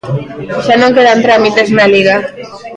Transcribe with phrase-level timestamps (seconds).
[0.65, 2.15] Xa non quedan trámites na Liga.